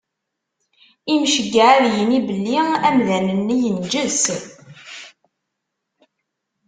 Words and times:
Imceyyeɛ 1.13 1.67
ad 1.75 1.85
yini 1.95 2.17
belli 2.27 2.55
amdan-nni 2.87 3.55
yenǧes. 3.63 4.21